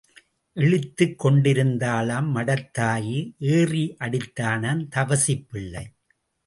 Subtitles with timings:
[0.57, 3.19] இளித்துக் கொண்டிருந்தாளாம் மடத்தாயி
[3.37, 5.85] ஏறி அடித்தானாம் தவசிப் பிள்ளை.